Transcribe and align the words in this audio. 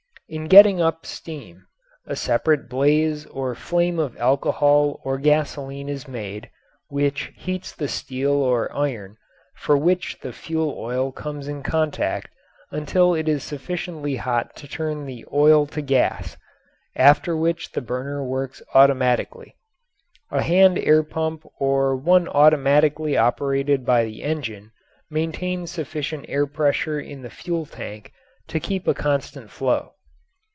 In 0.31 0.45
getting 0.45 0.79
up 0.81 1.05
steam 1.05 1.65
a 2.05 2.15
separate 2.15 2.69
blaze 2.69 3.25
or 3.25 3.53
flame 3.53 3.99
of 3.99 4.15
alcohol 4.15 5.01
or 5.03 5.17
gasoline 5.17 5.89
is 5.89 6.07
made, 6.07 6.49
which 6.87 7.33
heats 7.35 7.75
the 7.75 7.89
steel 7.89 8.31
or 8.35 8.73
iron 8.73 9.17
with 9.67 9.81
which 9.81 10.19
the 10.21 10.31
fuel 10.31 10.73
oil 10.77 11.11
comes 11.11 11.49
in 11.49 11.63
contact 11.63 12.29
until 12.71 13.13
it 13.13 13.27
is 13.27 13.43
sufficiently 13.43 14.15
hot 14.15 14.55
to 14.55 14.69
turn 14.69 15.05
the 15.05 15.25
oil 15.33 15.65
to 15.67 15.81
gas, 15.81 16.37
after 16.95 17.35
which 17.35 17.73
the 17.73 17.81
burner 17.81 18.23
works 18.23 18.61
automatically. 18.73 19.57
A 20.29 20.41
hand 20.43 20.79
air 20.79 21.03
pump 21.03 21.45
or 21.59 21.93
one 21.93 22.29
automatically 22.29 23.17
operated 23.17 23.85
by 23.85 24.05
the 24.05 24.23
engine 24.23 24.71
maintains 25.09 25.71
sufficient 25.71 26.23
air 26.29 26.47
pressure 26.47 27.01
in 27.01 27.21
the 27.21 27.29
fuel 27.29 27.65
tank 27.65 28.13
to 28.47 28.61
keep 28.61 28.87
a 28.87 28.93
constant 28.93 29.51
flow. 29.51 29.91